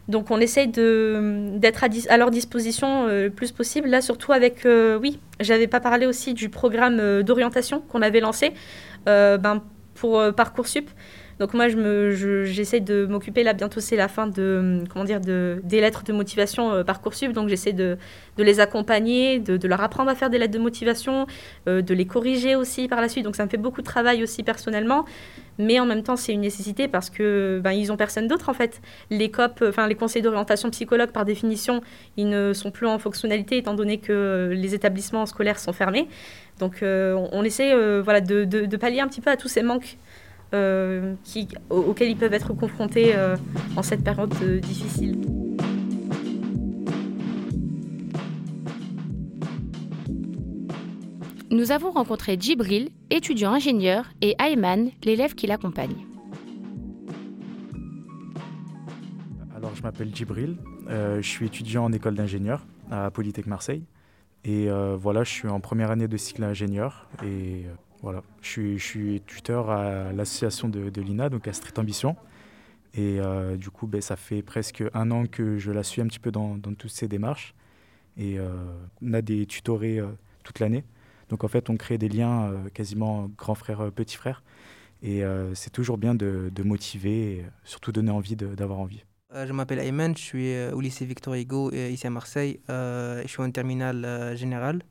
Donc, 0.08 0.30
on 0.30 0.40
essaye 0.40 0.68
d'être 0.68 1.84
à, 1.84 2.16
leur 2.16 2.30
disposition 2.30 3.06
le 3.06 3.28
plus 3.28 3.52
possible. 3.52 3.88
Là, 3.88 4.00
surtout 4.00 4.32
avec, 4.32 4.66
oui, 5.00 5.20
j'avais 5.38 5.66
pas 5.66 5.80
parlé 5.80 6.06
aussi 6.06 6.34
du 6.34 6.48
programme 6.48 7.22
d'orientation 7.22 7.80
qu'on 7.80 8.02
avait 8.02 8.20
lancé 8.20 8.52
ben, 9.06 9.62
pour 9.94 10.22
Parcoursup. 10.34 10.88
Donc 11.40 11.54
moi, 11.54 11.68
je 11.68 12.44
j'essaie 12.44 12.80
de 12.80 13.06
m'occuper 13.06 13.42
là 13.42 13.54
bientôt, 13.54 13.80
c'est 13.80 13.97
la 13.97 14.09
fin 14.09 14.26
de 14.26 14.85
comment 14.92 15.06
dire 15.06 15.23
de, 15.23 15.62
des 15.64 15.80
lettres 15.80 16.04
de 16.04 16.12
motivation 16.12 16.70
euh, 16.70 16.85
parcoursup. 16.85 17.32
Donc 17.32 17.49
j'essaie 17.49 17.73
de, 17.73 17.97
les 18.37 18.61
accompagner, 18.61 19.38
de, 19.38 19.66
leur 19.66 19.80
apprendre 19.80 20.11
à 20.11 20.14
faire 20.14 20.28
des 20.28 20.37
lettres 20.38 20.52
de 20.52 20.59
motivation, 20.59 21.26
euh, 21.66 21.80
de 21.80 21.94
les 21.94 22.06
corriger 22.06 22.56
aussi 22.56 22.88
par 22.88 23.00
la 23.00 23.09
suite. 23.09 23.25
Donc 23.25 23.37
ça 23.37 23.47
me 23.47 23.49
fait 23.49 23.56
beaucoup 23.56 23.80
de 23.80 23.87
travail 23.87 24.23
aussi 24.23 24.42
personnellement, 24.42 25.06
mais 25.56 25.80
en 25.80 25.87
même 25.87 26.02
temps 26.02 26.16
c'est 26.16 26.35
une 26.35 26.42
nécessité 26.42 26.88
parce 26.88 27.09
que 27.09 27.59
ben 27.64 27.73
ils 27.73 27.90
ont 27.90 27.97
personne 27.97 28.28
d'autre 28.28 28.50
en 28.50 28.54
fait. 28.54 28.82
Les 29.09 29.30
COP, 29.30 29.64
enfin 29.66 29.87
les 29.87 29.94
conseils 29.94 30.20
d'orientation 30.20 30.68
psychologue 30.68 31.11
par 31.11 31.25
définition, 31.25 31.80
ils 32.18 32.28
ne 32.28 32.52
sont 32.52 32.70
plus 32.70 32.87
en 32.87 32.99
fonctionnalité 32.99 33.56
étant 33.56 33.73
donné 33.73 33.97
que 33.97 34.50
les 34.52 34.75
établissements 34.75 35.25
scolaires 35.25 35.59
sont 35.59 35.73
fermés. 35.73 36.06
Donc 36.59 36.82
euh, 36.82 37.14
on, 37.32 37.42
essaie 37.44 37.73
voilà 38.02 38.20
de, 38.20 38.44
de 38.44 38.76
pallier 38.76 39.00
un 39.00 39.09
petit 39.09 39.23
peu 39.23 39.30
à 39.30 39.38
tous 39.38 39.49
ces 39.49 39.62
manques 39.62 39.97
euh, 40.54 41.14
qui, 41.25 41.49
auxquels 41.71 42.11
ils 42.11 42.16
peuvent 42.16 42.35
être 42.35 42.52
confrontés 42.54 43.12
euh, 43.14 43.37
en 43.76 43.83
cette 43.83 44.02
période 44.02 44.35
euh, 44.42 44.61
difficile. 44.61 45.19
Nous 51.52 51.73
avons 51.73 51.90
rencontré 51.90 52.37
Djibril, 52.38 52.90
étudiant 53.11 53.52
ingénieur, 53.52 54.07
et 54.21 54.37
Ayman, 54.38 54.90
l'élève 55.04 55.35
qui 55.35 55.49
l'accompagne. 55.49 55.97
Alors, 59.57 59.75
je 59.75 59.83
m'appelle 59.83 60.14
Djibril, 60.14 60.57
euh, 60.88 61.21
je 61.21 61.28
suis 61.28 61.47
étudiant 61.47 61.85
en 61.85 61.92
école 61.92 62.14
d'ingénieur 62.14 62.64
à 62.90 63.11
Polytech 63.11 63.47
Marseille. 63.47 63.85
Et 64.45 64.71
euh, 64.71 64.97
voilà, 64.97 65.25
je 65.25 65.30
suis 65.30 65.49
en 65.49 65.61
première 65.61 65.90
année 65.90 66.09
de 66.09 66.16
cycle 66.16 66.45
ingénieur. 66.45 67.09
Et 67.25 67.64
euh, 67.66 67.75
voilà, 68.02 68.23
je 68.40 68.78
suis, 68.78 69.23
tuteur 69.26 69.71
à 69.71 70.12
l'association 70.12 70.69
de, 70.69 70.90
de 70.90 71.02
l'INA, 71.02 71.28
donc 71.28 71.47
à 71.49 71.52
Street 71.52 71.78
Ambition. 71.78 72.16
Et 72.95 73.21
du 73.57 73.71
coup, 73.71 73.87
ben, 73.87 74.00
ça 74.00 74.16
fait 74.16 74.42
presque 74.42 74.83
un 74.95 75.11
an 75.11 75.26
que 75.26 75.59
je 75.59 75.71
la 75.71 75.83
suis 75.83 76.02
un 76.02 76.07
petit 76.07 76.19
peu 76.19 76.33
dans, 76.33 76.59
toutes 76.59 76.90
ces 76.90 77.09
démarches. 77.09 77.54
Et 78.16 78.38
on 79.00 79.12
a 79.12 79.23
des 79.23 79.47
tutorés 79.47 80.00
toute 80.42 80.59
l'année. 80.59 80.85
Donc 81.30 81.45
en 81.45 81.49
fait, 81.49 81.71
on 81.71 81.76
crée 81.76 81.97
des 81.97 82.09
liens 82.09 82.50
euh, 82.50 82.69
quasiment 82.69 83.30
grand 83.38 83.54
frère, 83.54 83.80
euh, 83.80 83.90
petit 83.90 84.16
frère. 84.16 84.42
Et 85.02 85.25
euh, 85.25 85.54
c'est 85.54 85.71
toujours 85.71 85.97
bien 85.97 86.14
de, 86.14 86.50
motiver 86.62 87.33
et 87.33 87.47
surtout 87.64 87.92
donner 87.92 88.11
envie 88.11 88.37
d'avoir 88.37 88.80
envie. 88.80 89.02
je 89.33 89.52
m'appelle 89.52 89.78
Ayman, 89.78 90.14
je 90.14 90.23
suis 90.23 90.54
au 90.75 90.80
lycée 90.80 91.07
Victor 91.07 91.35
Hugo 91.35 91.73
ici 91.73 92.07
à 92.07 92.11
Marseille. 92.11 92.61
je 92.69 93.25
suis 93.26 93.40
en 93.40 93.50
terminale 93.50 94.37
générale. 94.37 94.83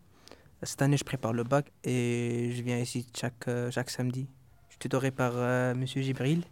Cette 0.63 0.81
année, 0.81 0.97
je 0.97 1.03
prépare 1.03 1.33
le 1.33 1.43
bac 1.43 1.71
et 1.83 2.51
je 2.53 2.61
viens 2.61 2.79
ici 2.79 3.07
chaque, 3.15 3.49
chaque 3.71 3.89
samedi. 3.89 4.27
Je 4.67 4.73
suis 4.73 4.79
tutoré 4.79 5.11
par 5.11 5.33
Monsieur 5.75 6.01
Gibril, 6.01 6.43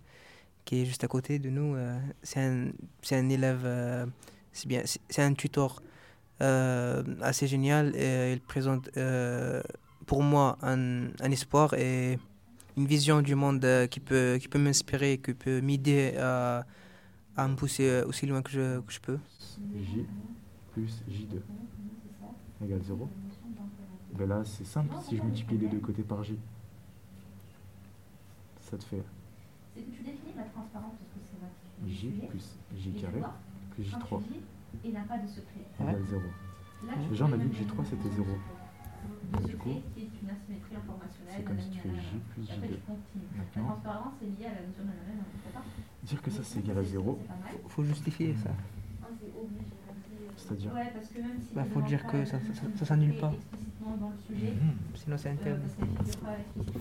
qui 0.66 0.82
est 0.82 0.86
juste 0.86 1.04
à 1.04 1.08
côté 1.08 1.40
de 1.40 1.50
nous. 1.50 1.76
c'est 2.24 2.40
un, 2.40 2.70
un, 3.12 3.30
élève, 3.30 3.68
c'est 4.54 4.68
bien, 4.68 4.84
c'est 4.86 5.22
un 5.22 5.34
euh, 6.42 7.04
assez 7.22 7.48
génial. 7.48 7.96
Et 7.96 8.34
il 8.34 8.42
présente 8.42 8.90
euh, 8.98 9.62
pour 10.06 10.22
moi 10.24 10.58
un, 10.62 11.08
un, 11.20 11.32
espoir 11.32 11.74
et 11.74 12.20
une 12.76 12.86
vision 12.86 13.22
du 13.22 13.36
monde 13.36 13.64
euh, 13.66 13.88
qui 13.88 14.00
peut, 14.00 14.38
qui 14.40 14.48
peut 14.48 14.60
m'inspirer, 14.60 15.18
qui 15.18 15.34
peut 15.34 15.62
m'aider 15.62 16.16
à, 16.18 16.66
à, 17.36 17.48
me 17.48 17.56
pousser 17.56 18.04
aussi 18.06 18.28
loin 18.28 18.42
que 18.42 18.52
je, 18.52 18.80
que 18.82 18.94
je 18.94 19.00
peux. 19.00 19.18
J 19.76 20.06
plus 20.74 21.04
J2 21.10 21.40
égale 22.64 22.82
0. 22.84 23.10
Ben 24.18 24.28
là, 24.28 24.44
c'est 24.46 24.66
simple, 24.66 24.96
si 25.04 25.18
je 25.18 25.22
multiplie 25.22 25.58
les 25.58 25.68
deux 25.68 25.80
côtés 25.80 26.02
par 26.02 26.24
J, 26.24 26.38
ça 28.62 28.78
te 28.78 28.84
fait 28.84 29.04
tu 29.76 30.04
définis 30.04 30.34
la 30.36 30.44
transparence 30.46 30.94
parce 30.98 31.12
que 31.14 31.20
c'est 31.24 31.90
J 31.90 32.10
plus 32.28 32.58
J 32.76 32.92
carré 32.94 33.22
plus 33.72 33.84
J3 33.84 34.22
et 34.84 34.92
n'a 34.92 35.02
pas 35.02 35.18
de 35.18 35.28
secret. 35.28 35.66
Égale 35.80 36.04
0. 36.04 36.22
Déjà, 37.10 37.26
on 37.26 37.34
a 37.34 37.38
dit 37.38 37.50
que 37.50 37.56
J3 37.56 37.86
c'était 37.86 38.10
0. 38.10 38.26
Donc, 39.32 39.46
du 39.46 39.58
coup, 39.58 39.82
c'est 39.96 40.02
une 40.02 40.30
asymétrie 40.30 40.76
informationnelle. 40.76 41.36
C'est 41.36 41.44
comme 41.44 41.60
si 41.60 41.70
tu 41.70 41.80
fais 41.80 41.90
J 41.90 42.20
plus 42.34 42.44
J2. 42.44 42.78
La 43.56 43.62
transparence 43.62 44.14
est 44.22 44.40
liée 44.40 44.48
à 44.48 44.56
la 44.56 44.68
notion 44.68 44.84
de 44.84 46.08
Dire 46.08 46.22
que 46.22 46.32
ça 46.32 46.44
c'est 46.44 46.60
égal 46.60 46.78
à 46.78 46.84
0. 46.84 47.20
Il 47.64 47.70
faut 47.70 47.84
justifier 47.84 48.36
ça. 48.36 48.50
Ah, 49.04 49.08
C'est-à-dire 50.38 50.72
Ouais, 50.74 50.92
parce 50.94 51.08
que 51.08 51.20
même 51.20 51.40
si. 51.42 51.54
Bah, 51.54 51.64
faut 51.74 51.82
dire 51.82 52.06
que 52.06 52.26
ça, 52.26 52.38
ça, 52.78 52.86
s'annule 52.86 53.16
pas. 53.16 53.34
Dans 54.00 54.10
le 54.10 54.36
sujet, 54.36 54.52
mmh. 54.52 54.96
Sinon, 54.96 55.18
c'est 55.18 55.30
interne. 55.30 55.62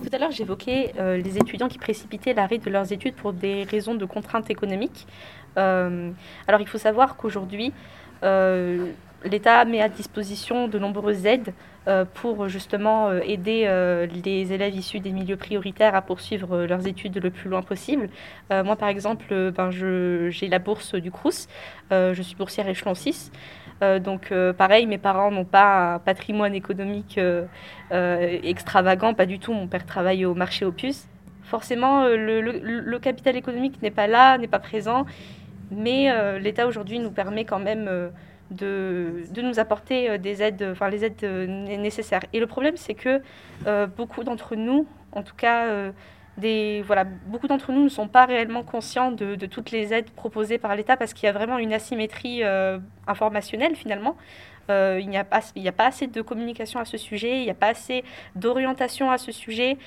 Tout 0.03 0.09
à 0.11 0.17
l'heure, 0.17 0.31
j'évoquais 0.31 0.93
euh, 0.99 1.17
les 1.17 1.37
étudiants 1.37 1.69
qui 1.69 1.77
précipitaient 1.77 2.33
l'arrêt 2.33 2.57
de 2.57 2.69
leurs 2.69 2.91
études 2.91 3.15
pour 3.15 3.33
des 3.33 3.63
raisons 3.63 3.95
de 3.95 4.05
contraintes 4.05 4.49
économiques. 4.49 5.07
Euh, 5.57 6.11
alors, 6.47 6.61
il 6.61 6.67
faut 6.67 6.77
savoir 6.77 7.15
qu'aujourd'hui, 7.15 7.73
euh, 8.23 8.91
l'État 9.23 9.65
met 9.65 9.81
à 9.81 9.89
disposition 9.89 10.67
de 10.67 10.79
nombreuses 10.79 11.25
aides 11.25 11.53
euh, 11.87 12.05
pour 12.05 12.47
justement 12.47 13.09
euh, 13.09 13.19
aider 13.23 13.67
les 14.23 14.53
élèves 14.53 14.75
issus 14.75 14.99
des 14.99 15.11
milieux 15.11 15.37
prioritaires 15.37 15.95
à 15.95 16.01
poursuivre 16.01 16.65
leurs 16.65 16.87
études 16.87 17.21
le 17.21 17.29
plus 17.29 17.49
loin 17.49 17.61
possible. 17.61 18.09
moi, 18.49 18.75
par 18.75 18.89
exemple, 18.89 19.51
ben, 19.51 19.69
j'ai 19.71 20.47
la 20.47 20.59
bourse 20.59 20.95
du 20.95 21.11
Crous. 21.11 21.47
je 21.91 22.21
suis 22.21 22.35
boursière 22.35 22.67
échelon 22.67 22.93
6. 22.93 23.31
donc, 24.01 24.33
pareil, 24.57 24.85
mes 24.85 24.97
parents 24.97 25.31
n'ont 25.31 25.45
pas 25.45 25.95
un 25.95 25.99
patrimoine 25.99 26.55
économique 26.55 27.19
extravagant, 27.91 29.13
pas 29.13 29.25
du 29.25 29.39
tout. 29.39 29.53
Mon 29.53 29.67
père 29.67 29.85
travaille 29.85 30.25
au 30.25 30.33
marché 30.33 30.65
opus. 30.65 31.07
Forcément, 31.43 32.07
le, 32.07 32.41
le 32.41 32.99
capital 32.99 33.35
économique 33.35 33.81
n'est 33.81 33.91
pas 33.91 34.07
là, 34.07 34.37
n'est 34.37 34.47
pas 34.47 34.59
présent. 34.59 35.05
Mais 35.71 36.11
euh, 36.11 36.39
l'État 36.39 36.67
aujourd'hui 36.67 36.99
nous 36.99 37.11
permet 37.11 37.45
quand 37.45 37.59
même 37.59 37.87
euh, 37.89 38.09
de, 38.51 39.23
de, 39.31 39.41
nous 39.41 39.59
apporter 39.59 40.09
euh, 40.09 40.17
des 40.17 40.41
aides, 40.41 40.67
enfin 40.71 40.89
les 40.89 41.05
aides 41.05 41.23
nécessaires. 41.23 42.23
Et 42.33 42.39
le 42.39 42.47
problème, 42.47 42.77
c'est 42.77 42.95
que 42.95 43.21
beaucoup 43.97 44.23
d'entre 44.23 44.55
nous, 44.55 44.87
en 45.11 45.23
tout 45.23 45.35
cas, 45.35 45.91
des, 46.37 46.83
voilà, 46.85 47.03
beaucoup 47.03 47.47
d'entre 47.47 47.71
nous 47.71 47.83
ne 47.83 47.89
sont 47.89 48.07
pas 48.07 48.25
réellement 48.25 48.63
conscients 48.63 49.11
de, 49.11 49.35
de 49.35 49.45
toutes 49.45 49.71
les 49.71 49.93
aides 49.93 50.09
proposées 50.11 50.57
par 50.57 50.75
l'État 50.75 50.97
parce 50.97 51.13
qu'il 51.13 51.25
y 51.25 51.29
a 51.29 51.33
vraiment 51.33 51.57
une 51.57 51.73
asymétrie 51.73 52.43
informationnelle 53.07 53.75
finalement. 53.75 54.15
il 54.69 55.07
n'y 55.09 55.17
a, 55.17 55.25
a 55.29 55.71
pas 55.71 55.87
assez 55.87 56.07
de 56.07 56.21
communication 56.21 56.79
à 56.79 56.85
ce 56.85 56.97
sujet, 56.97 57.39
il 57.39 57.43
n'y 57.43 57.49
a 57.49 57.55
pas 57.55 57.69
assez 57.69 58.03
d'orientation 58.35 59.09
à 59.11 59.17
ce 59.17 59.31
sujet. 59.31 59.77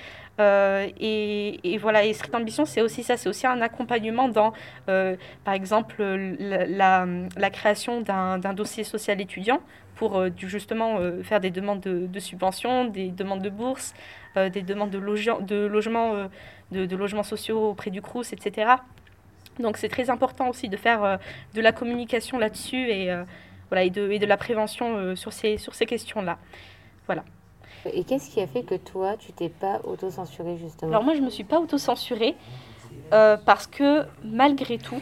Euh, 0.40 0.88
et, 0.98 1.78
voilà, 1.78 2.04
et 2.04 2.12
Street 2.12 2.34
Ambition, 2.34 2.64
c'est 2.64 2.80
aussi 2.80 3.02
ça, 3.02 3.16
c'est 3.16 3.28
aussi 3.28 3.46
un 3.46 3.60
accompagnement 3.60 4.28
dans, 4.28 4.52
euh, 4.88 5.16
par 5.44 5.54
exemple, 5.54 6.02
la, 6.02 7.06
la, 7.36 7.50
création 7.50 8.00
d'un 8.00 8.38
dossier 8.54 8.84
social 8.84 9.20
étudiant 9.20 9.60
pour 10.00 10.16
euh, 10.16 10.30
justement 10.36 10.98
faire 11.22 11.40
des 11.40 11.50
demandes 11.50 11.80
de, 11.80 12.06
de, 12.06 12.20
subventions, 12.20 12.86
des 12.86 13.10
demandes 13.10 13.42
de 13.42 13.50
bourses, 13.50 13.92
des 14.34 14.62
demandes 14.62 14.90
de, 14.90 14.98
logement, 14.98 15.40
de, 15.40 15.66
logements, 15.66 16.14
de, 16.72 16.86
de, 16.86 16.96
logements 16.96 17.22
sociaux 17.34 17.70
auprès 17.70 17.90
du 17.90 18.00
CRUS, 18.00 18.32
etc. 18.32 18.72
Donc 19.58 19.76
c'est 19.76 19.90
très 19.90 20.08
important 20.08 20.48
aussi 20.48 20.68
de 20.68 20.76
faire 20.76 21.18
de 21.52 21.60
la 21.60 21.72
communication 21.72 22.38
là-dessus 22.38 22.88
et, 22.90 23.14
voilà, 23.68 23.84
et, 23.84 23.90
de, 23.90 24.10
et 24.10 24.18
de 24.18 24.26
la 24.26 24.38
prévention 24.38 25.14
sur 25.16 25.32
ces, 25.32 25.58
sur 25.58 25.74
ces 25.74 25.84
questions-là. 25.84 26.38
Voilà. 27.06 27.24
Et 27.92 28.04
qu'est-ce 28.04 28.30
qui 28.30 28.40
a 28.40 28.46
fait 28.46 28.62
que 28.62 28.76
toi, 28.76 29.16
tu 29.18 29.32
t'es 29.32 29.48
pas 29.48 29.80
auto-censurée 29.84 30.56
justement? 30.58 30.90
Alors 30.90 31.04
moi, 31.04 31.14
je 31.14 31.20
me 31.20 31.30
suis 31.30 31.44
pas 31.44 31.58
auto-censurée 31.60 32.36
euh, 33.12 33.36
parce 33.36 33.66
que 33.66 34.04
malgré 34.22 34.78
tout, 34.78 35.00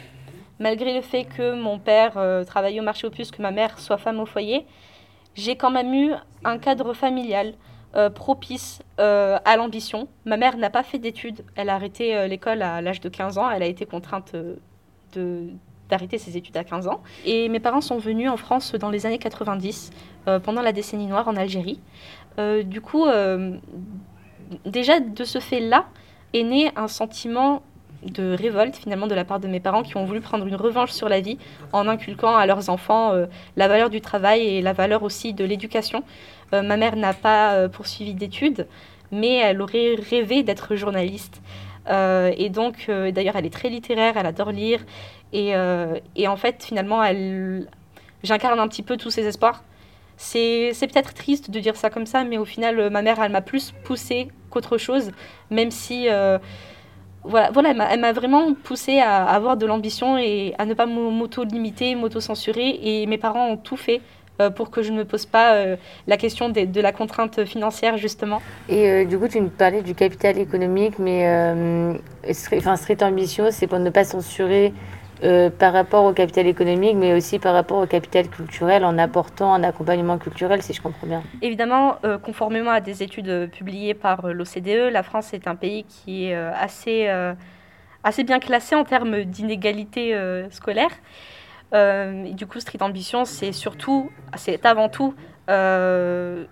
malgré 0.59 0.93
le 0.93 1.01
fait 1.01 1.25
que 1.25 1.53
mon 1.53 1.79
père 1.79 2.13
euh, 2.17 2.43
travaille 2.43 2.79
au 2.79 2.83
marché 2.83 3.07
aux 3.07 3.09
puces, 3.09 3.31
que 3.31 3.41
ma 3.41 3.51
mère 3.51 3.79
soit 3.79 3.97
femme 3.97 4.19
au 4.19 4.25
foyer, 4.25 4.65
j'ai 5.35 5.55
quand 5.55 5.71
même 5.71 5.93
eu 5.93 6.11
un 6.43 6.57
cadre 6.57 6.93
familial 6.93 7.53
euh, 7.95 8.09
propice 8.09 8.81
à 8.97 9.57
l'ambition. 9.57 10.07
Ma 10.25 10.37
mère 10.37 10.57
n'a 10.57 10.69
pas 10.69 10.83
fait 10.83 10.99
d'études, 10.99 11.43
elle 11.55 11.69
a 11.69 11.75
arrêté 11.75 12.27
l'école 12.27 12.61
à 12.61 12.81
l'âge 12.81 12.99
de 12.99 13.09
15 13.09 13.37
ans, 13.37 13.49
elle 13.49 13.63
a 13.63 13.67
été 13.67 13.85
contrainte 13.85 14.35
d'arrêter 15.89 16.17
ses 16.17 16.37
études 16.37 16.57
à 16.57 16.63
15 16.63 16.87
ans. 16.87 17.01
Et 17.25 17.49
mes 17.49 17.59
parents 17.59 17.81
sont 17.81 17.97
venus 17.97 18.29
en 18.29 18.37
France 18.37 18.75
dans 18.75 18.89
les 18.89 19.05
années 19.05 19.17
90, 19.17 19.91
pendant 20.43 20.61
la 20.61 20.73
décennie 20.73 21.07
noire 21.07 21.27
en 21.27 21.35
Algérie. 21.35 21.79
Euh, 22.39 22.63
du 22.63 22.81
coup, 22.81 23.05
euh, 23.05 23.57
déjà 24.65 24.99
de 24.99 25.23
ce 25.23 25.39
fait-là 25.39 25.87
est 26.33 26.43
né 26.43 26.71
un 26.75 26.87
sentiment 26.87 27.63
de 28.03 28.35
révolte 28.35 28.75
finalement 28.75 29.07
de 29.07 29.15
la 29.15 29.25
part 29.25 29.39
de 29.39 29.47
mes 29.47 29.59
parents 29.59 29.83
qui 29.83 29.97
ont 29.97 30.05
voulu 30.05 30.21
prendre 30.21 30.45
une 30.45 30.55
revanche 30.55 30.91
sur 30.91 31.09
la 31.09 31.19
vie 31.19 31.37
en 31.73 31.87
inculquant 31.87 32.35
à 32.35 32.45
leurs 32.45 32.69
enfants 32.69 33.13
euh, 33.13 33.25
la 33.57 33.67
valeur 33.67 33.89
du 33.89 34.01
travail 34.01 34.41
et 34.45 34.61
la 34.61 34.73
valeur 34.73 35.03
aussi 35.03 35.33
de 35.33 35.43
l'éducation. 35.43 36.03
ma 36.51 36.77
mère 36.77 36.95
n'a 36.95 37.13
pas 37.13 37.69
poursuivi 37.69 38.13
d'études, 38.15 38.67
mais 39.11 39.35
elle 39.35 39.61
aurait 39.61 39.95
rêvé 39.95 40.41
d'être 40.41 40.75
journaliste. 40.75 41.41
et 41.87 42.49
donc, 42.49 42.89
d'ailleurs, 42.89 43.35
elle 43.35 43.45
est 43.45 43.53
très 43.53 43.69
littéraire, 43.69 44.17
elle 44.17 44.25
adore 44.25 44.51
lire. 44.51 44.79
Et, 45.31 45.53
et 46.15 46.27
en 46.27 46.37
fait, 46.37 46.63
finalement, 46.63 47.03
elle, 47.03 47.67
j'incarne 48.23 48.59
un 48.59 48.67
petit 48.67 48.83
peu 48.83 48.97
tous 48.97 49.11
ses 49.11 49.25
espoirs. 49.27 49.63
C'est 50.17 50.73
peut-être 50.81 51.13
triste 51.13 51.49
de 51.49 51.59
dire 51.61 51.77
ça 51.77 51.89
comme 51.89 52.05
ça, 52.05 52.25
mais 52.25 52.37
au 52.37 52.45
final, 52.45 52.77
euh, 52.77 52.89
ma 52.89 53.01
mère, 53.01 53.21
elle 53.23 53.31
m'a 53.31 53.41
plus 53.41 53.71
poussée 53.83 54.27
qu'autre 54.49 54.77
chose, 54.77 55.11
même 55.49 55.71
si... 55.71 56.07
Euh, 57.25 57.29
voilà, 57.29 57.51
voilà, 57.51 57.73
elle 57.91 57.99
m'a 57.99 58.13
vraiment 58.13 58.53
poussée 58.53 58.99
à, 58.99 59.25
avoir 59.25 59.57
de 59.57 59.65
l'ambition 59.65 60.17
et 60.17 60.53
à 60.57 60.65
ne 60.65 60.73
pas 60.73 60.85
m'auto-limiter, 60.85 61.95
m'auto-censurer. 61.95 62.79
Et 62.81 63.05
mes 63.05 63.17
parents 63.17 63.47
ont 63.49 63.57
tout 63.57 63.77
fait 63.77 64.01
euh, 64.41 64.49
pour 64.49 64.69
que 64.69 64.81
je 64.81 64.91
ne 64.91 64.97
me 64.97 65.05
pose 65.05 65.25
pas 65.25 65.75
la 66.07 66.17
question 66.17 66.49
de, 66.49 66.65
de, 66.65 66.81
la 66.81 66.91
contrainte 66.91 67.45
financière, 67.45 67.97
justement. 67.97 68.41
Et 68.69 69.05
du 69.05 69.17
coup, 69.17 69.27
tu 69.27 69.41
nous 69.41 69.49
parlais 69.49 69.81
du 69.81 69.95
capital 69.95 70.37
économique, 70.37 70.97
mais 70.99 71.27
enfin, 72.53 72.75
Street 72.75 73.03
Ambition, 73.03 73.47
c'est 73.51 73.67
pour 73.67 73.79
ne 73.79 73.89
pas 73.89 74.03
censurer 74.03 74.73
euh, 75.21 75.49
par 75.49 75.73
rapport 75.73 76.05
au 76.05 76.13
capital 76.13 76.47
économique, 76.47 76.95
mais 76.95 77.13
aussi 77.13 77.39
par 77.39 77.53
rapport 77.53 77.79
au 77.79 77.85
capital 77.85 78.29
culturel, 78.29 78.85
en 78.85 78.97
apportant 78.97 79.53
un 79.53 79.63
accompagnement 79.63 80.17
culturel, 80.17 80.61
si 80.61 80.71
je 80.71 80.81
comprends 80.81 81.07
bien. 81.07 81.23
Évidemment, 81.41 81.97
euh, 82.05 82.17
conformément 82.17 82.71
à 82.71 82.79
des 82.79 83.03
études 83.03 83.49
publiées 83.51 83.93
par 83.93 84.23
euh, 84.23 84.31
l'OCDE, 84.31 84.89
la 84.89 85.03
France 85.03 85.33
est 85.33 85.45
un 85.49 85.55
pays 85.55 85.83
qui 85.83 86.27
est 86.27 86.35
assez, 86.35 87.09
assez 88.03 88.23
bien 88.23 88.39
classé 88.39 88.75
en 88.75 88.85
termes 88.85 89.23
d'inégalité 89.25 90.17
scolaire. 90.51 90.91
du 91.73 92.47
coup, 92.47 92.61
Street 92.61 92.81
Ambition, 92.81 93.25
c'est 93.25 93.51
surtout, 93.51 94.09
c'est 94.37 94.65
avant 94.65 94.87
tout 94.87 95.13
un, 95.49 96.45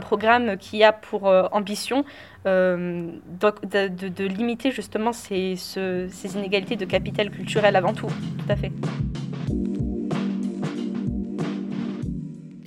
programme 0.00 0.58
qui 0.58 0.84
a 0.84 0.92
pour 0.92 1.24
ambition 1.52 2.04
de, 2.48 4.24
limiter 4.26 4.70
justement 4.70 5.12
ces, 5.12 5.56
ces 5.56 6.36
inégalités 6.36 6.76
de 6.76 6.84
capital 6.84 7.30
culturel 7.30 7.76
avant 7.76 7.94
tout. 7.94 8.06
Tout 8.06 8.52
à 8.52 8.56
fait. 8.56 8.72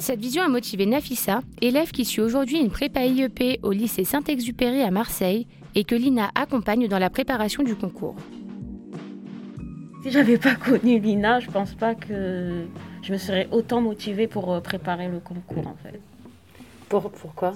Cette 0.01 0.19
vision 0.19 0.41
a 0.41 0.47
motivé 0.47 0.87
Nafissa, 0.87 1.41
élève 1.61 1.91
qui 1.91 2.05
suit 2.05 2.21
aujourd'hui 2.21 2.57
une 2.59 2.71
prépa 2.71 3.05
IEP 3.05 3.59
au 3.61 3.71
lycée 3.71 4.03
Saint-Exupéry 4.03 4.81
à 4.81 4.89
Marseille 4.89 5.45
et 5.75 5.83
que 5.83 5.93
Lina 5.93 6.31
accompagne 6.33 6.87
dans 6.87 6.97
la 6.97 7.11
préparation 7.11 7.61
du 7.61 7.75
concours. 7.75 8.15
Si 10.01 10.09
j'avais 10.09 10.39
pas 10.39 10.55
connu 10.55 10.99
Lina, 10.99 11.39
je 11.39 11.51
pense 11.51 11.75
pas 11.75 11.93
que 11.93 12.65
je 13.03 13.13
me 13.13 13.17
serais 13.19 13.47
autant 13.51 13.79
motivée 13.79 14.25
pour 14.25 14.51
euh, 14.51 14.59
préparer 14.59 15.07
le 15.07 15.19
concours 15.19 15.67
en 15.67 15.75
fait. 15.75 16.01
Pour, 16.91 17.09
pourquoi 17.09 17.53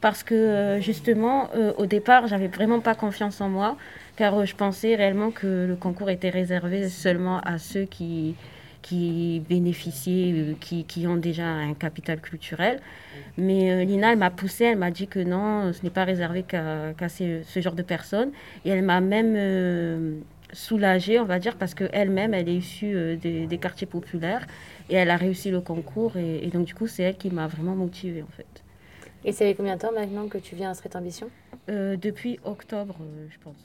Parce 0.00 0.22
que 0.22 0.34
euh, 0.34 0.80
justement, 0.80 1.48
euh, 1.56 1.72
au 1.78 1.86
départ, 1.86 2.28
j'avais 2.28 2.48
vraiment 2.48 2.80
pas 2.80 2.94
confiance 2.94 3.40
en 3.40 3.48
moi, 3.48 3.76
car 4.16 4.46
je 4.46 4.54
pensais 4.54 4.94
réellement 4.94 5.30
que 5.30 5.66
le 5.66 5.76
concours 5.76 6.10
était 6.10 6.30
réservé 6.30 6.88
seulement 6.88 7.40
à 7.40 7.58
ceux 7.58 7.84
qui, 7.84 8.36
qui 8.86 9.42
bénéficiaient, 9.48 10.32
euh, 10.32 10.54
qui, 10.60 10.84
qui, 10.84 11.08
ont 11.08 11.16
déjà 11.16 11.46
un 11.46 11.74
capital 11.74 12.20
culturel. 12.20 12.80
Mais 13.36 13.72
euh, 13.72 13.84
Lina, 13.84 14.12
elle 14.12 14.18
m'a 14.18 14.30
poussée, 14.30 14.64
elle 14.64 14.78
m'a 14.78 14.92
dit 14.92 15.08
que 15.08 15.18
non, 15.18 15.72
ce 15.72 15.82
n'est 15.82 15.90
pas 15.90 16.04
réservé 16.04 16.44
qu'à 16.44 17.08
ce 17.08 17.60
genre 17.60 17.74
de 17.74 17.82
personnes. 17.82 18.30
Et 18.64 18.70
elle 18.70 18.82
m'a 18.82 19.00
même 19.00 19.34
euh, 19.36 20.18
soulagée, 20.52 21.18
on 21.18 21.24
va 21.24 21.40
dire, 21.40 21.56
parce 21.56 21.74
qu'elle-même, 21.74 22.32
elle 22.32 22.48
est 22.48 22.54
issue 22.54 23.16
des, 23.16 23.58
quartiers 23.60 23.88
populaires 23.88 24.46
et 24.88 24.94
elle 24.94 25.10
a 25.10 25.16
réussi 25.16 25.50
le 25.50 25.60
concours. 25.60 26.16
Et, 26.16 26.46
donc, 26.52 26.66
du 26.66 26.74
coup, 26.74 26.86
c'est 26.86 27.02
elle 27.02 27.16
qui 27.16 27.30
m'a 27.30 27.48
vraiment 27.48 27.74
motivée, 27.74 28.22
en 28.22 28.32
fait. 28.36 28.62
Et 29.26 29.32
ça 29.32 29.44
fait 29.44 29.54
combien 29.54 29.74
de 29.74 29.80
temps 29.80 29.92
maintenant 29.92 30.28
que 30.28 30.38
tu 30.38 30.54
viens 30.54 30.70
à 30.70 30.74
Street 30.74 30.90
Ambition? 30.94 31.28
Depuis 31.68 32.38
octobre, 32.44 32.94
je 33.28 33.36
pense. 33.40 33.56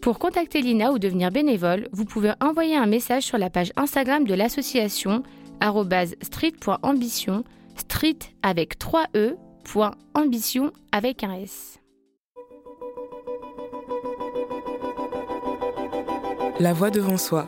Pour 0.00 0.18
contacter 0.18 0.62
Lina 0.62 0.92
ou 0.92 0.98
devenir 0.98 1.30
bénévole, 1.30 1.88
vous 1.92 2.06
pouvez 2.06 2.32
envoyer 2.40 2.76
un 2.76 2.86
message 2.86 3.24
sur 3.24 3.36
la 3.36 3.50
page 3.50 3.72
Instagram 3.76 4.24
de 4.24 4.34
l'association 4.34 5.22
street.ambition, 6.22 7.44
street 7.76 8.18
avec 8.42 8.78
3 8.78 9.04
E, 9.14 9.36
ambition 10.14 10.72
avec 10.92 11.24
un 11.24 11.34
S. 11.34 11.78
La 16.58 16.72
voix 16.72 16.90
devant 16.90 17.18
soi. 17.18 17.46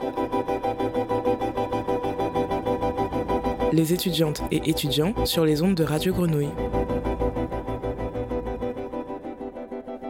Les 3.73 3.93
étudiantes 3.93 4.43
et 4.51 4.69
étudiants 4.69 5.15
sur 5.25 5.45
les 5.45 5.63
ondes 5.63 5.75
de 5.75 5.85
Radio 5.85 6.13
Grenouille. 6.13 6.49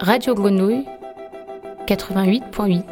Radio 0.01 0.35
Grenouille 0.35 0.87
88.8 1.87 2.83